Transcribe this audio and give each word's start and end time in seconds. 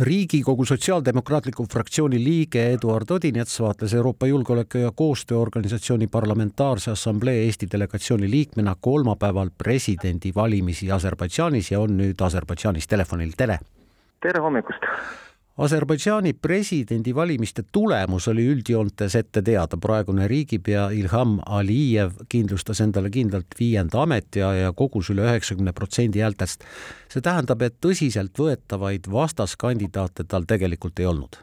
riigikogu 0.00 0.64
Sotsiaaldemokraatliku 0.64 1.66
fraktsiooni 1.72 2.24
liige 2.24 2.62
Eduard 2.72 3.10
Odinets 3.10 3.60
vaatles 3.60 3.94
Euroopa 3.94 4.26
Julgeoleku 4.26 4.78
ja 4.78 4.92
Koostööorganisatsiooni 4.96 6.06
Parlamentaarse 6.06 6.90
Assamblee 6.90 7.44
Eesti 7.44 7.68
delegatsiooni 7.72 8.30
liikmena 8.30 8.76
kolmapäeval 8.80 9.50
presidendivalimisi 9.58 10.90
Aserbaidžaanis 10.92 11.72
ja 11.72 11.80
on 11.80 11.98
nüüd 12.00 12.24
Aserbaidžaanis 12.24 12.88
telefonil, 12.88 13.34
tere! 13.36 13.58
tere 14.20 14.40
hommikust! 14.40 14.88
Aserbaidžaani 15.58 16.32
presidendivalimiste 16.32 17.64
tulemus 17.72 18.28
oli 18.30 18.46
üldjoontes 18.52 19.16
ette 19.18 19.42
teada, 19.42 19.76
praegune 19.76 20.28
riigipea 20.30 20.86
Ilham 20.94 21.38
Alijev 21.46 22.22
kindlustas 22.30 22.80
endale 22.80 23.10
kindlalt 23.10 23.58
viienda 23.58 24.02
ametiaja 24.06 24.70
ja 24.70 24.72
kogus 24.72 25.10
üle 25.10 25.26
üheksakümne 25.26 25.74
protsendi 25.76 26.22
häältest. 26.22 26.64
see 27.10 27.20
tähendab, 27.20 27.62
et 27.62 27.76
tõsiseltvõetavaid 27.82 29.10
vastaskandidaate 29.10 30.24
tal 30.24 30.46
tegelikult 30.48 31.00
ei 31.00 31.06
olnud 31.10 31.42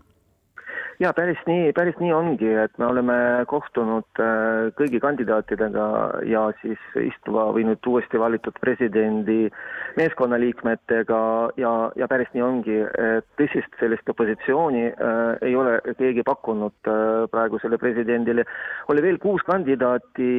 ja 1.00 1.12
päris 1.14 1.40
nii, 1.46 1.72
päris 1.78 1.98
nii 2.02 2.12
ongi, 2.14 2.50
et 2.64 2.74
me 2.82 2.88
oleme 2.90 3.16
kohtunud 3.50 4.22
äh, 4.22 4.70
kõigi 4.80 5.00
kandidaatidega 5.04 5.86
ja 6.30 6.48
siis 6.62 6.82
istuva 7.02 7.48
või 7.56 7.68
nüüd 7.70 7.90
uuesti 7.90 8.20
valitud 8.22 8.58
presidendi 8.62 9.52
meeskonnaliikmetega 10.00 11.22
ja, 11.62 11.74
ja 12.00 12.10
päris 12.10 12.32
nii 12.34 12.46
ongi, 12.46 12.80
et 12.82 13.30
tõsist 13.42 13.78
sellist 13.82 14.10
opositsiooni 14.10 14.88
äh, 14.90 15.22
ei 15.46 15.56
ole 15.60 15.78
keegi 16.02 16.26
pakkunud 16.26 16.90
äh, 16.90 17.30
praegusele 17.32 17.78
presidendile. 17.82 18.48
oli 18.88 19.04
veel 19.06 19.22
kuus 19.22 19.46
kandidaati, 19.46 20.34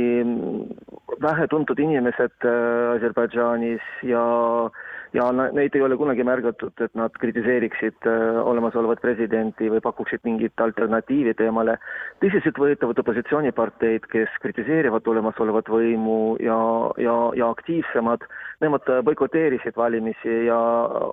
vähetuntud 1.23 1.79
inimesed 1.79 2.47
äh, 2.47 2.97
Aserbaidžaanis 2.99 3.85
ja 4.02 4.25
äh, 4.66 4.87
ja 5.17 5.29
neid 5.33 5.77
ei 5.77 5.83
ole 5.83 5.97
kunagi 5.97 6.25
märgatud, 6.27 6.75
et 6.85 6.95
nad 6.98 7.15
kritiseeriksid 7.23 8.09
äh, 8.09 8.41
olemasolevat 8.43 9.01
presidenti 9.05 9.71
või 9.73 9.80
pakuksid 9.85 10.25
mingit 10.29 10.61
alternatiivi 10.61 11.35
teemale. 11.39 11.79
tõsiseltvõetavad 12.24 12.99
opositsiooniparteid, 13.05 14.09
kes 14.13 14.41
kritiseerivad 14.43 15.07
olemasolevat 15.07 15.71
võimu 15.73 16.37
ja, 16.45 16.59
ja, 16.99 17.16
ja 17.37 17.51
aktiivsemad, 17.55 18.27
nemad 18.60 18.91
boikoteerisid 19.05 19.77
valimisi 19.77 20.45
ja 20.49 20.59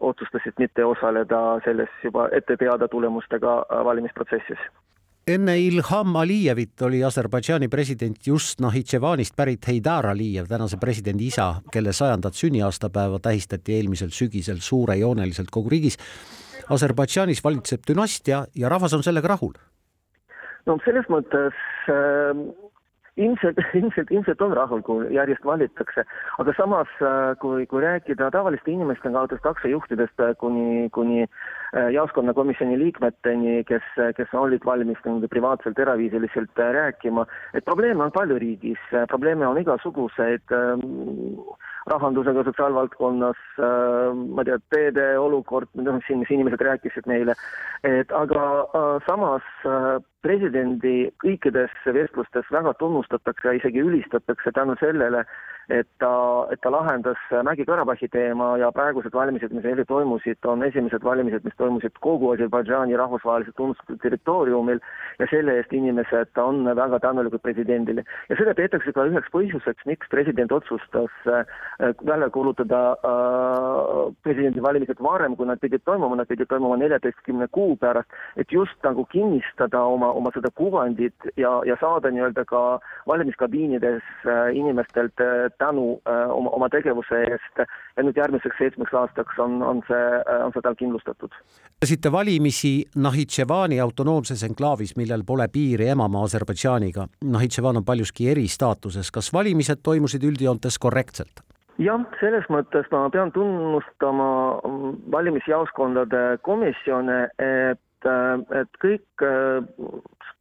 otsustasid 0.02 0.58
mitte 0.58 0.86
osaleda 0.86 1.59
selles 1.64 1.89
juba 2.03 2.30
ette 2.31 2.58
teada 2.58 2.88
tulemustega 2.88 3.62
valimisprotsessis 3.86 4.59
enne 5.28 5.56
Ilham 5.58 6.16
Alijevit 6.16 6.81
oli 6.86 7.00
Aserbaidžaani 7.04 7.68
president 7.70 8.28
just 8.28 8.59
Nahitševanist 8.62 9.34
pärit 9.36 9.68
Heidar 9.68 10.06
Alijev, 10.12 10.45
tänase 10.48 10.78
presidendi 10.78 11.31
isa, 11.31 11.48
kelle 11.73 11.94
sajandat 11.94 12.38
sünniaastapäeva 12.38 13.20
tähistati 13.20 13.73
eelmisel 13.73 14.14
sügisel 14.14 14.62
suurejooneliselt 14.62 15.50
kogu 15.52 15.73
riigis. 15.73 15.98
Aserbaidžaanis 16.70 17.42
valitseb 17.44 17.81
dünastia 17.88 18.44
ja 18.56 18.70
rahvas 18.70 18.94
on 18.94 19.03
sellega 19.03 19.34
rahul. 19.34 19.58
no 20.66 20.78
selles 20.86 21.06
mõttes 21.09 21.58
äh, 21.90 22.38
ilmselt, 23.17 23.59
ilmselt, 23.80 24.11
ilmselt 24.11 24.41
on 24.44 24.53
rahul, 24.55 24.81
kui 24.85 25.08
järjest 25.16 25.45
valitakse, 25.47 26.05
aga 26.41 26.55
samas, 26.58 26.91
äh, 27.02 27.33
kui, 27.41 27.66
kui 27.72 27.83
rääkida 27.83 28.30
tavaliste 28.33 28.72
inimestega, 28.72 29.16
alates 29.19 29.44
taksojuhtidest 29.45 30.23
äh, 30.23 30.33
kuni, 30.41 30.89
kuni 30.95 31.23
äh, 31.23 31.89
jaoskonnakomisjoni 31.95 32.80
liikmeteni, 32.81 33.61
kes, 33.69 33.85
kes 34.17 34.33
olid 34.35 34.66
valmis 34.67 34.99
niimoodi 35.05 35.31
privaatselt, 35.31 35.80
eraviisiliselt 35.80 36.63
rääkima, 36.80 37.27
et 37.53 37.66
probleeme 37.66 38.03
on 38.07 38.16
palju 38.16 38.39
riigis, 38.41 38.81
probleeme 39.11 39.47
on 39.47 39.59
igasuguseid 39.61 40.55
ähm, 40.55 40.83
rahandusega 41.85 42.41
sotsiaalvaldkonnas, 42.47 43.41
ma 43.59 44.41
ei 44.41 44.47
tea, 44.47 44.55
teede 44.73 45.03
olukord, 45.22 45.69
noh, 45.77 46.00
siin, 46.07 46.23
mis 46.23 46.31
inimesed 46.33 46.63
rääkisid 46.66 47.05
meile, 47.05 47.35
et 47.85 48.09
aga 48.17 48.47
samas 49.05 49.45
presidendi 50.26 50.95
kõikides 51.23 51.73
vestlustes 51.98 52.48
väga 52.54 52.73
tunnustatakse 52.81 53.52
ja 53.52 53.59
isegi 53.59 53.84
ülistatakse 53.86 54.54
tänu 54.56 54.73
sellele, 54.81 55.25
et 55.69 55.88
ta, 56.02 56.12
et 56.53 56.62
ta 56.62 56.69
lahendas 56.69 57.18
Mägi-Karabahhi 57.46 58.09
teema 58.13 58.52
ja 58.62 58.69
praegused 58.75 59.14
valimised, 59.14 59.53
mis 59.56 59.66
eile 59.66 59.85
toimusid, 59.90 60.38
on 60.46 60.64
esimesed 60.66 61.03
valimised, 61.03 61.46
mis 61.46 61.58
toimusid 61.58 61.97
kogu 62.06 62.31
Aserbaidžaani 62.35 62.97
rahvusvaheliselt 63.00 63.58
tunnustatud 63.58 64.02
territooriumil 64.03 64.81
ja 65.19 65.28
selle 65.31 65.58
eest 65.59 65.74
inimesed 65.74 66.38
on 66.41 66.66
väga 66.78 67.00
tänulikud 67.08 67.41
presidendile. 67.41 68.06
ja 68.30 68.38
seda 68.38 68.53
peetakse 68.53 68.94
ka 68.94 69.08
üheks 69.09 69.31
põhjuseks, 69.34 69.85
miks 69.90 70.09
president 70.14 70.52
otsustas 70.52 71.14
äh, 71.25 71.46
välja 72.06 72.30
kuulutada 72.30 72.81
äh, 72.94 74.14
presidendivalimised 74.24 75.02
varem, 75.02 75.35
kui 75.35 75.50
nad 75.50 75.59
pidid 75.59 75.85
toimuma, 75.85 76.16
nad 76.22 76.30
pidid 76.30 76.50
toimuma 76.50 76.78
neljateistkümne 76.78 77.47
kuu 77.52 77.75
pärast, 77.81 78.09
et 78.38 78.52
just 78.53 78.78
nagu 78.84 79.06
kinnistada 79.09 79.81
oma, 79.81 80.12
oma 80.16 80.31
seda 80.36 80.52
kuvandit 80.56 81.28
ja, 81.38 81.52
ja 81.68 81.78
saada 81.80 82.12
nii-öelda 82.14 82.46
ka 82.50 82.62
valimiskabiinides 83.08 84.03
äh, 84.26 84.50
inimestelt 84.58 85.22
äh, 85.24 85.48
tänu 85.62 86.00
äh, 86.08 86.30
oma, 86.31 86.53
oma 86.58 86.70
tegevuse 86.74 87.22
eest 87.30 87.64
ja 87.64 88.03
nüüd 88.03 88.18
järgmiseks 88.20 88.58
seitsmeks 88.59 88.94
aastaks 88.96 89.40
on, 89.44 89.62
on 89.64 89.81
see, 89.90 90.03
on 90.46 90.56
see 90.56 90.66
tal 90.66 90.78
kindlustatud. 90.80 91.34
pidasite 91.80 92.12
valimisi 92.12 92.74
Nahitševani 92.96 93.80
autonoomses 93.84 94.44
enklaavis, 94.48 94.96
millel 95.00 95.26
pole 95.28 95.48
piiri 95.52 95.90
emamaa 95.94 96.24
Aserbaidžaaniga. 96.30 97.08
Nahitševan 97.36 97.82
on 97.82 97.86
paljuski 97.86 98.30
eristaatuses, 98.32 99.12
kas 99.12 99.34
valimised 99.34 99.84
toimusid 99.84 100.24
üldjoontes 100.24 100.80
korrektselt? 100.80 101.46
jah, 101.82 102.03
selles 102.20 102.46
mõttes 102.52 102.88
ma 102.92 103.08
pean 103.12 103.32
tunnustama 103.36 104.28
valimisjaoskondade 105.12 106.24
komisjone, 106.46 107.18
et 107.40 107.82
et 108.05 108.81
kõik 108.83 109.25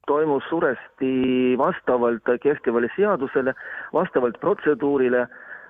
toimus 0.06 0.44
suuresti 0.48 1.56
vastavalt 1.58 2.28
kehtivale 2.42 2.88
seadusele, 2.96 3.54
vastavalt 3.92 4.38
protseduurile, 4.40 5.26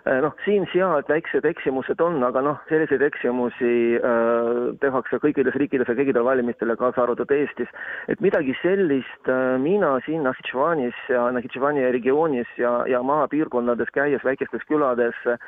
eh, 0.06 0.20
noh, 0.24 0.34
siin-seal 0.44 1.04
väiksed 1.08 1.46
eksimused 1.48 2.00
on, 2.04 2.20
aga 2.26 2.42
noh, 2.44 2.60
selliseid 2.68 3.02
eksimusi 3.06 3.74
äh, 3.96 4.50
tehakse 4.82 5.20
kõikides 5.22 5.56
riikides 5.60 5.88
ja 5.88 5.96
kõikidel 5.98 6.26
valimistel, 6.26 6.74
kaasa 6.80 7.04
arvatud 7.04 7.30
Eestis. 7.32 7.70
et 8.08 8.20
midagi 8.20 8.56
sellist 8.62 9.30
äh, 9.30 9.56
mina 9.58 9.96
siin 10.06 10.26
Nahhitševanis 10.26 11.06
ja 11.08 11.28
Nahhitševani 11.36 11.86
regioonis 11.98 12.50
ja, 12.58 12.82
ja 12.90 13.02
maapiirkondades 13.02 13.90
käies, 13.94 14.24
väikestes 14.24 14.66
külades 14.68 15.16
äh, 15.26 15.38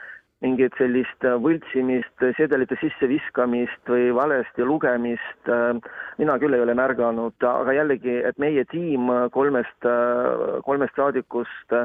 mingit 0.44 0.74
sellist 0.76 1.24
äh, 1.24 1.36
võltsimist, 1.40 2.24
sedelite 2.36 2.76
sisseviskamist 2.80 3.88
või 3.88 4.10
valesti 4.16 4.66
lugemist 4.68 5.48
äh, 5.48 5.78
mina 6.20 6.36
küll 6.42 6.56
ei 6.56 6.64
ole 6.64 6.74
märganud, 6.76 7.36
aga 7.40 7.76
jällegi, 7.78 8.18
et 8.28 8.36
meie 8.42 8.66
tiim 8.68 9.08
kolmest, 9.32 9.88
äh, 9.88 10.58
kolmest 10.66 10.98
saadikust, 10.98 11.78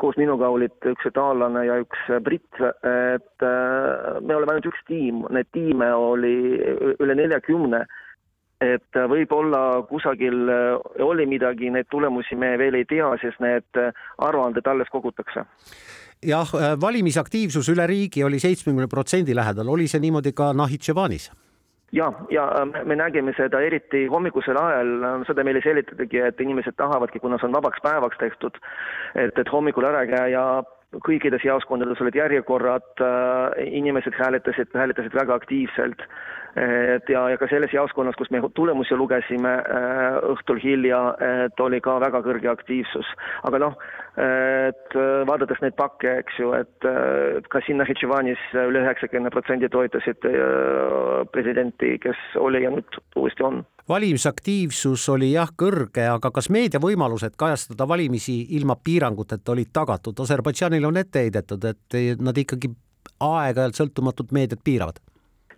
koos 0.00 0.16
minuga 0.16 0.48
olid 0.48 0.86
üks 0.88 1.10
itaallane 1.10 1.66
ja 1.66 1.76
üks 1.82 2.06
britt, 2.24 2.60
et 2.88 3.44
me 3.44 4.36
oleme 4.36 4.54
ainult 4.54 4.68
üks 4.70 4.80
tiim, 4.88 5.24
neid 5.34 5.50
tiime 5.52 5.90
oli 5.92 6.56
üle 7.02 7.16
neljakümne 7.18 7.82
et 8.64 9.00
võib-olla 9.10 9.82
kusagil 9.90 10.48
oli 11.04 11.26
midagi, 11.28 11.68
neid 11.74 11.90
tulemusi 11.92 12.38
me 12.38 12.54
veel 12.56 12.78
ei 12.78 12.86
tea, 12.88 13.10
sest 13.20 13.42
need 13.44 13.82
aruanded 14.24 14.72
alles 14.72 14.88
kogutakse 14.94 15.44
jah, 16.24 16.50
äh, 16.54 16.74
valimisaktiivsus 16.80 17.68
üle 17.72 17.86
riigi 17.86 18.24
oli 18.24 18.40
seitsmekümne 18.42 18.88
protsendi 18.90 19.36
lähedal, 19.36 19.68
oli 19.68 19.88
see 19.88 20.02
niimoodi 20.04 20.32
ka 20.32 20.52
Nahitševanis? 20.52 21.30
ja, 21.94 22.12
ja 22.30 22.44
äh, 22.60 22.84
me 22.84 22.96
nägime 22.96 23.32
seda 23.36 23.60
eriti 23.62 24.06
hommikusel 24.10 24.58
ajal, 24.58 24.94
seda 25.28 25.44
meile 25.46 25.62
selgitadagi, 25.64 26.22
et 26.28 26.40
inimesed 26.40 26.76
tahavadki, 26.80 27.22
kuna 27.22 27.38
see 27.38 27.50
on 27.50 27.56
vabaks 27.58 27.82
päevaks 27.84 28.18
tehtud, 28.18 28.58
et, 29.14 29.36
et 29.38 29.52
hommikul 29.52 29.86
ära 29.86 30.06
käia 30.10 30.46
kõikides 31.02 31.42
jaoskondades 31.46 32.00
olid 32.02 32.18
järjekorrad, 32.18 32.86
äh, 33.02 33.66
inimesed 33.80 34.14
hääletasid, 34.18 34.74
hääletasid 34.74 35.14
väga 35.14 35.34
aktiivselt 35.40 36.06
et 36.56 37.08
ja, 37.10 37.24
ja 37.32 37.38
ka 37.40 37.48
selles 37.50 37.72
jaoskonnas, 37.74 38.16
kus 38.18 38.30
me 38.30 38.40
tulemusi 38.54 38.96
lugesime 38.98 39.54
äh, 39.58 40.18
õhtul 40.30 40.60
hilja, 40.62 41.00
et 41.46 41.60
oli 41.60 41.80
ka 41.82 41.98
väga 42.02 42.22
kõrge 42.26 42.50
aktiivsus. 42.52 43.10
aga 43.48 43.60
noh, 43.62 43.76
et 44.14 44.94
vaadates 45.26 45.58
neid 45.62 45.74
pakke, 45.74 46.20
eks 46.22 46.38
ju, 46.38 46.52
et 46.54 46.86
ka 47.50 47.62
siin 47.66 47.80
Nahhitševanis 47.82 48.42
üle 48.62 48.84
üheksakümne 48.84 49.32
protsendi 49.34 49.68
toetasid 49.68 50.28
äh, 50.30 51.24
presidenti, 51.34 51.96
kes 52.02 52.20
oli 52.38 52.62
ja 52.62 52.70
nüüd 52.74 53.00
uuesti 53.16 53.46
on 53.46 53.64
valimisaktiivsus 53.88 55.02
oli 55.12 55.34
jah 55.34 55.50
kõrge, 55.60 56.06
aga 56.08 56.30
kas 56.32 56.48
meedia 56.48 56.80
võimalused 56.80 57.34
kajastada 57.36 57.84
valimisi 57.88 58.38
ilma 58.56 58.78
piiranguteta 58.80 59.52
olid 59.52 59.74
tagatud? 59.76 60.22
Aserbaidžaanil 60.24 60.88
on 60.88 60.96
ette 61.02 61.26
heidetud, 61.26 61.66
et 61.68 61.98
nad 62.24 62.38
ikkagi 62.40 62.70
aeg-ajalt 63.20 63.76
sõltumatut 63.76 64.32
meediat 64.32 64.64
piiravad 64.64 65.02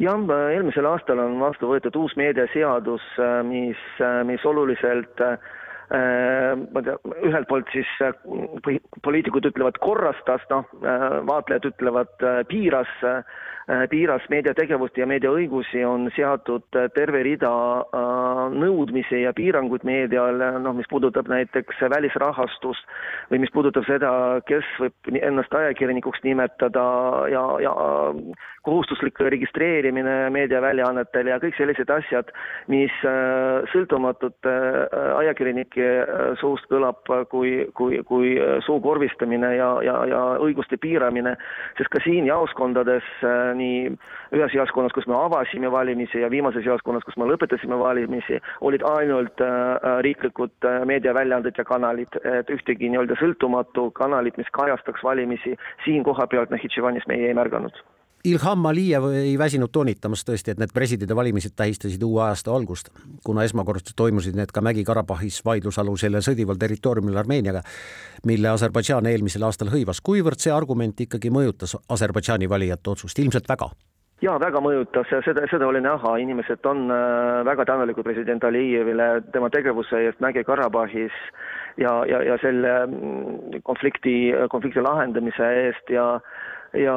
jah, 0.02 0.25
eelmisel 0.52 0.88
aastal 0.90 1.20
on 1.22 1.38
vastu 1.40 1.70
võetud 1.70 1.96
uus 1.96 2.16
meediaseadus, 2.20 3.04
mis, 3.48 3.82
mis 4.28 4.44
oluliselt 4.44 5.22
ma 5.90 6.80
ei 6.80 6.86
tea, 6.86 6.96
ühelt 7.28 7.48
poolt 7.50 7.68
siis 7.70 7.90
poliitikud 9.06 9.46
ütlevad 9.52 9.78
korrastas, 9.82 10.42
noh, 10.50 10.66
vaatlejad 11.28 11.68
ütlevad 11.70 12.24
piiras 12.50 12.90
Äh, 13.66 13.88
piiras 13.90 14.22
meediategevust 14.30 14.94
ja 14.94 15.08
meediaõigusi, 15.10 15.80
on 15.82 16.04
seatud 16.14 16.76
äh, 16.78 16.84
terve 16.94 17.18
rida 17.26 17.50
äh, 17.50 18.42
nõudmisi 18.54 19.24
ja 19.24 19.32
piiranguid 19.34 19.82
meediale, 19.82 20.52
noh, 20.62 20.76
mis 20.78 20.86
puudutab 20.86 21.26
näiteks 21.26 21.80
välisrahastust 21.90 22.86
või 23.32 23.40
mis 23.42 23.50
puudutab 23.50 23.82
seda, 23.88 24.12
kes 24.46 24.68
võib 24.78 25.10
ennast 25.18 25.58
ajakirjanikuks 25.58 26.22
nimetada 26.22 26.84
ja, 27.32 27.42
ja 27.64 27.74
kohustuslik 28.62 29.18
registreerimine 29.34 30.14
meediaväljaannetel 30.38 31.32
ja 31.32 31.40
kõik 31.42 31.58
sellised 31.58 31.90
asjad, 31.90 32.30
mis 32.70 32.94
sõltumatute 33.74 34.54
ajakirjanike 35.24 35.75
suust 36.40 36.67
kõlab 36.70 37.02
kui, 37.31 37.67
kui, 37.76 38.00
kui 38.08 38.34
suukorvistamine 38.67 39.55
ja, 39.56 39.70
ja, 39.84 39.96
ja 40.11 40.23
õiguste 40.43 40.78
piiramine, 40.81 41.37
sest 41.78 41.93
ka 41.93 42.00
siin 42.05 42.28
jaoskondades 42.28 43.06
nii 43.58 43.90
ühes 44.37 44.55
jaoskonnas, 44.56 44.94
kus 44.96 45.06
me 45.11 45.17
avasime 45.19 45.70
valimisi 45.73 46.20
ja 46.20 46.31
viimases 46.31 46.67
jaoskonnas, 46.67 47.05
kus 47.06 47.17
me 47.20 47.28
lõpetasime 47.31 47.78
valimisi, 47.81 48.40
olid 48.61 48.84
ainult 48.90 49.43
äh, 49.44 49.56
äh, 49.76 49.99
riiklikud 50.06 50.69
äh, 50.69 50.81
meediaväljaanded 50.88 51.58
ja 51.58 51.67
kanalid, 51.69 52.20
et 52.38 52.50
ühtegi 52.52 52.90
nii-öelda 52.93 53.19
sõltumatu 53.20 53.90
kanalit, 53.96 54.38
mis 54.40 54.50
kajastaks 54.56 55.05
valimisi 55.06 55.56
siin 55.84 56.05
kohapeal 56.06 56.49
Nahitševanis 56.50 57.06
meie 57.11 57.31
ei 57.31 57.37
märganud 57.37 57.84
Ilham 58.26 58.67
Alijev 58.67 59.05
ei 59.14 59.37
väsinud 59.38 59.70
toonitamast 59.70 60.26
tõesti, 60.26 60.50
et 60.50 60.58
need 60.58 60.73
presidendivalimised 60.75 61.52
tähistasid 61.55 62.02
uue 62.02 62.25
aasta 62.25 62.50
algust, 62.50 62.88
kuna 63.23 63.44
esmakordselt 63.46 63.94
toimusid 63.96 64.34
need 64.34 64.50
ka 64.50 64.64
Mägi-Karabahhis 64.67 65.44
vaidlusalusel 65.46 66.19
ja 66.19 66.23
sõdival 66.26 66.58
territooriumil 66.58 67.20
Armeeniaga, 67.23 67.62
mille 68.26 68.50
Aserbaidžaan 68.50 69.06
eelmisel 69.06 69.46
aastal 69.46 69.70
hõivas. 69.70 70.02
kuivõrd 70.02 70.43
see 70.43 70.55
argument 70.55 71.00
ikkagi 71.06 71.31
mõjutas 71.31 71.76
Aserbaidžaani 71.88 72.49
valijate 72.50 72.90
otsust, 72.90 73.19
ilmselt 73.23 73.46
väga? 73.49 73.70
jaa, 74.25 74.40
väga 74.40 74.61
mõjutas 74.64 75.11
ja 75.12 75.20
seda, 75.23 75.44
seda 75.50 75.67
oli 75.69 75.81
näha, 75.84 76.17
inimesed 76.23 76.67
on 76.67 76.90
äh, 76.90 77.44
väga 77.46 77.67
tänulikud 77.69 78.05
president 78.05 78.44
Alijevile 78.44 79.20
tema 79.32 79.50
tegevuse 79.52 80.00
eest 80.06 80.20
Mägi-Karabahhis 80.25 81.14
ja, 81.76 81.93
ja, 82.08 82.23
ja 82.25 82.38
selle 82.43 82.75
mm, 82.87 83.62
konflikti, 83.62 84.32
konflikti 84.50 84.82
lahendamise 84.82 85.50
eest 85.67 85.94
ja 85.94 86.08
ja, 86.72 86.96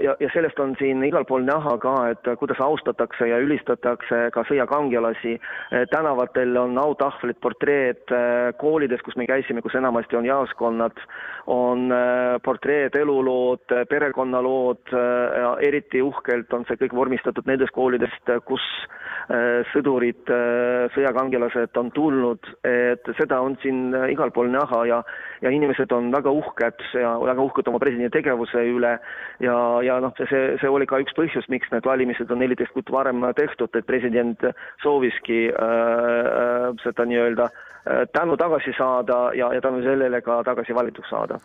ja, 0.00 0.16
ja 0.20 0.28
sellest 0.32 0.58
on 0.60 0.74
siin 0.78 1.02
igal 1.06 1.24
pool 1.28 1.44
näha 1.46 1.76
ka, 1.82 1.94
et 2.12 2.30
kuidas 2.38 2.60
austatakse 2.60 3.28
ja 3.28 3.38
ülistatakse 3.42 4.28
ka 4.34 4.44
sõjakangelasi. 4.48 5.36
tänavatel 5.90 6.56
on 6.56 6.78
autahvlid, 6.78 7.38
portreed, 7.42 8.14
koolides, 8.58 9.02
kus 9.02 9.16
me 9.16 9.26
käisime, 9.26 9.62
kus 9.62 9.74
enamasti 9.74 10.16
on 10.16 10.26
jaoskonnad, 10.26 11.00
on 11.46 11.92
äh, 11.92 12.38
portreed, 12.44 12.96
elulood, 12.96 13.64
perekonnalood 13.88 14.92
ja 14.92 15.56
eriti 15.60 16.02
uhkelt 16.02 16.52
on 16.52 16.64
see 16.68 16.78
kõik 16.80 16.94
vormistatud 16.96 17.46
nendest 17.46 17.74
koolidest, 17.74 18.30
kus 18.48 18.64
sõdurid, 19.72 20.28
sõjakangelased 20.92 21.78
on 21.80 21.90
tulnud, 21.96 22.48
et 22.68 23.08
seda 23.16 23.38
on 23.40 23.56
siin 23.62 23.94
igal 24.12 24.32
pool 24.34 24.50
näha 24.52 24.82
ja 24.88 24.98
ja 25.44 25.50
inimesed 25.52 25.92
on 25.92 26.10
väga 26.12 26.32
uhked 26.32 26.84
ja 26.96 27.14
väga 27.20 27.42
uhked 27.44 27.68
oma 27.68 27.80
presidendi 27.82 28.12
tegevuse 28.14 28.62
üle 28.70 28.94
ja, 29.40 29.56
ja 29.82 29.98
noh, 30.02 30.14
see, 30.30 30.54
see 30.60 30.70
oli 30.70 30.86
ka 30.90 31.00
üks 31.02 31.14
põhjus, 31.16 31.48
miks 31.52 31.70
need 31.72 31.86
valimised 31.86 32.30
on 32.30 32.42
neliteist 32.42 32.74
kuud 32.76 32.90
varem 32.94 33.24
tehtud, 33.36 33.74
et 33.74 33.86
president 33.86 34.42
sooviski 34.82 35.46
äh, 35.50 36.70
seda 36.84 37.06
nii-öelda 37.08 37.48
äh, 37.50 38.04
tänu 38.14 38.38
tagasi 38.40 38.74
saada 38.78 39.28
ja, 39.38 39.52
ja 39.54 39.62
tänu 39.64 39.82
sellele 39.84 40.22
ka 40.24 40.42
tagasi 40.46 40.76
valituks 40.76 41.10
saada. 41.12 41.40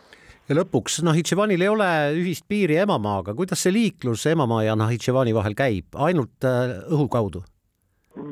Ja 0.50 0.56
lõpuks 0.58 0.98
Nahitševanil 1.06 1.62
ei 1.62 1.70
ole 1.70 1.88
ühist 2.18 2.48
piiri 2.50 2.80
emamaaga, 2.82 3.36
kuidas 3.38 3.60
see 3.62 3.74
liiklus 3.74 4.24
emamaa 4.26 4.64
ja 4.66 4.74
Nahitševani 4.78 5.34
vahel 5.36 5.54
käib, 5.58 5.94
ainult 5.94 6.48
äh, 6.48 6.80
õhu 6.90 7.06
kaudu? 7.12 7.44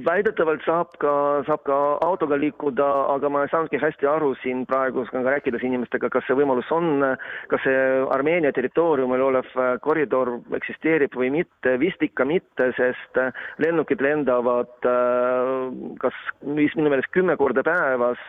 Väidetavalt 0.09 0.65
saab 0.67 0.95
ka, 1.03 1.13
saab 1.49 1.63
ka 1.69 1.77
autoga 2.07 2.39
liikuda, 2.41 2.87
aga 3.15 3.31
ma 3.33 3.45
ei 3.45 3.53
saanudki 3.53 3.81
hästi 3.83 4.09
aru 4.09 4.33
siin 4.43 4.65
praegu, 4.69 5.05
rääkides 5.13 5.65
inimestega, 5.69 6.11
kas 6.13 6.27
see 6.29 6.39
võimalus 6.39 6.71
on, 6.75 7.05
kas 7.53 7.65
see 7.67 7.85
Armeenia 8.15 8.53
territooriumil 8.57 9.27
olev 9.29 9.53
koridor 9.85 10.39
eksisteerib 10.59 11.17
või 11.19 11.31
mitte, 11.39 11.77
vist 11.83 12.03
ikka 12.05 12.27
mitte, 12.29 12.71
sest 12.79 13.23
lennukid 13.65 14.03
lendavad 14.05 14.89
äh, 14.89 15.55
kas, 16.03 16.21
mis 16.47 16.75
minu 16.79 16.93
meelest 16.93 17.13
kümme 17.15 17.37
korda 17.41 17.65
päevas 17.67 18.23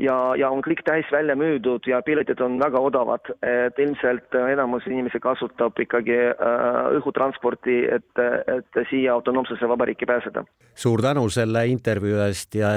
ja, 0.00 0.16
ja 0.38 0.50
on 0.50 0.62
kõik 0.64 0.82
täis 0.86 1.08
välja 1.12 1.36
müüdud 1.38 1.86
ja 1.90 2.00
piletid 2.06 2.40
on 2.44 2.58
väga 2.60 2.80
odavad, 2.80 3.32
et 3.46 3.78
ilmselt 3.78 4.36
enamus 4.40 4.86
inimesi 4.90 5.20
kasutab 5.22 5.78
ikkagi 5.80 6.18
äh, 6.30 6.78
õhutransporti, 7.00 7.82
et, 7.98 8.24
et 8.56 8.82
siia 8.90 9.14
autonoomsesse 9.14 9.68
vabariiki 9.68 10.08
pääseda. 10.08 10.44
suur 10.74 11.02
tänu 11.02 11.28
selle 11.28 11.66
intervjuu 11.66 12.22
eest 12.26 12.54
ja 12.54 12.72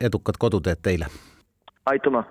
edukat 0.00 0.40
koduteed 0.40 0.82
teile! 0.82 1.10
aitüma! 1.86 2.24